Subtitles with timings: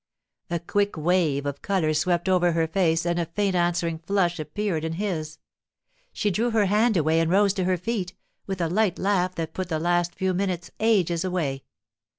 [0.49, 4.83] A quick wave of colour swept over her face, and a faint answering flush appeared
[4.83, 5.37] in his.
[6.11, 8.15] She drew her hand away and rose to her feet,
[8.47, 11.65] with a light laugh that put the last few minutes ages away.